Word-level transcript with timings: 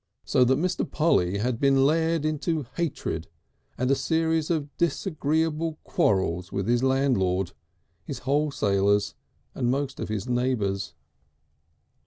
So 0.25 0.43
that 0.45 0.57
Mr. 0.57 0.83
Polly 0.89 1.37
had 1.37 1.59
been 1.59 1.85
led 1.85 2.25
into 2.25 2.65
hatred 2.75 3.27
and 3.77 3.91
a 3.91 3.95
series 3.95 4.49
of 4.49 4.75
disagreeable 4.77 5.77
quarrels 5.83 6.51
with 6.51 6.67
his 6.67 6.81
landlord, 6.81 7.51
his 8.03 8.17
wholesalers, 8.25 9.13
and 9.53 9.69
most 9.69 9.99
of 9.99 10.09
his 10.09 10.27
neighbours. 10.27 10.95